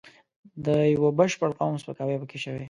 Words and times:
د 0.65 0.67
یوه 0.95 1.09
بشپړ 1.19 1.49
قوم 1.59 1.75
سپکاوی 1.81 2.15
پکې 2.21 2.37
شوی. 2.43 2.59